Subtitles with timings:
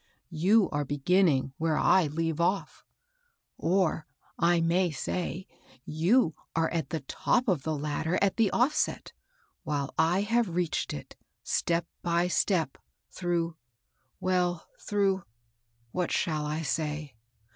[0.33, 2.83] You are beginning where 1 leave off;
[3.59, 4.07] or,
[4.39, 5.45] I may say,
[5.85, 9.11] you are at the top of the ladder at the ofiset,
[9.61, 12.79] while I have reached it, step by step,
[13.11, 13.57] through—
[14.19, 15.23] well, through—
[15.91, 17.13] what shall I say